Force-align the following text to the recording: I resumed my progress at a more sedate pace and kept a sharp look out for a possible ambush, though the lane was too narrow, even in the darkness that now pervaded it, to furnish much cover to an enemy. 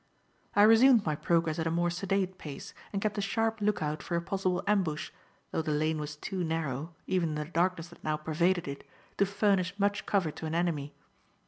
I 0.55 0.63
resumed 0.63 1.05
my 1.05 1.15
progress 1.15 1.59
at 1.59 1.67
a 1.67 1.69
more 1.69 1.91
sedate 1.91 2.39
pace 2.39 2.73
and 2.91 2.99
kept 3.03 3.19
a 3.19 3.21
sharp 3.21 3.61
look 3.61 3.83
out 3.83 4.01
for 4.01 4.15
a 4.15 4.21
possible 4.23 4.63
ambush, 4.65 5.11
though 5.51 5.61
the 5.61 5.71
lane 5.71 5.99
was 5.99 6.15
too 6.15 6.43
narrow, 6.43 6.95
even 7.05 7.29
in 7.29 7.35
the 7.35 7.45
darkness 7.45 7.89
that 7.89 8.03
now 8.03 8.17
pervaded 8.17 8.67
it, 8.67 8.83
to 9.19 9.27
furnish 9.27 9.77
much 9.77 10.07
cover 10.07 10.31
to 10.31 10.47
an 10.47 10.55
enemy. 10.55 10.95